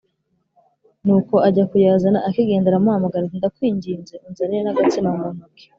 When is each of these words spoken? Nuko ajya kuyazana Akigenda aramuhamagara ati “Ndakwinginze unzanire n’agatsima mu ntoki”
Nuko 1.05 1.35
ajya 1.47 1.63
kuyazana 1.71 2.19
Akigenda 2.27 2.67
aramuhamagara 2.69 3.23
ati 3.25 3.37
“Ndakwinginze 3.39 4.13
unzanire 4.25 4.61
n’agatsima 4.63 5.09
mu 5.17 5.27
ntoki” 5.35 5.65